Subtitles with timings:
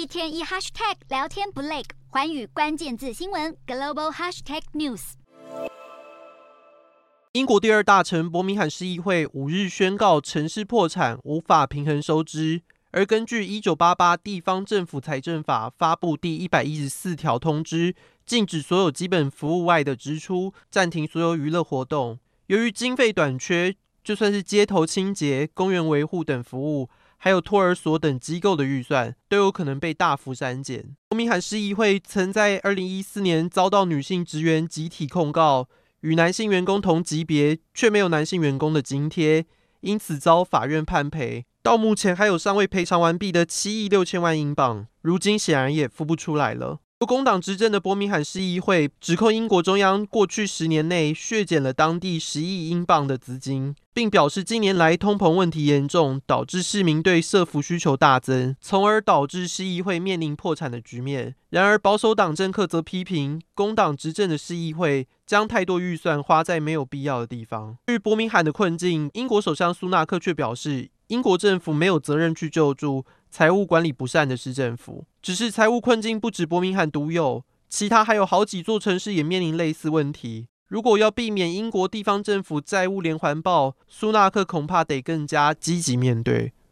[0.00, 5.12] 一天一 hashtag 聊天不累，环宇关键字新闻 global hashtag news。
[7.32, 12.62] 英国第二大城伯明翰市议会五日宣告城市破产，无法平衡收支。
[12.92, 17.94] 而根据一九八八地方政府财政法发布第一百一十四条通知，
[18.24, 22.18] 禁止所有基本服务外的支出，暂停所有娱乐活动。
[22.46, 23.76] 由于经费短缺，
[24.10, 26.90] 就算是街头清洁、公园维护等服务。
[27.18, 30.96] 还有托儿所等机构的预算都有可能被大幅删减。
[31.10, 35.68] 伯明翰市议会曾在二零一四年遭到女性职员集体控告，
[36.00, 39.46] 与男性员工同级别却没有男性员工的津贴，
[39.82, 41.44] 因此遭法院判赔。
[41.62, 46.80] 到目前还有尚未赔偿完毕的七亿六千万英镑，如今显然也付不出来了。
[47.00, 61.34] 由工党执政的伯明翰市议会指控英国中央过去十年内削减了当地十亿英镑的资金，并表示近年来通膨问题严重，导致市民对社福需求大增，从而导致市议会面临破产的局面。
[61.48, 67.78] 然而，保守党政客则批评工党执政的市议会将太多预算花在没有必要的地方。
[67.86, 80.46] 对于伯明翰的困境，英国首相苏纳克却表示，英国政府没有责任去救助财务管理不善的市政府，只是财务困境不止伯明翰独有，其他还有好几座城市也面临类似问题。
[80.68, 86.52] 如果要避免英国地方政府债务连环爆，苏纳克恐怕得更加积极面对。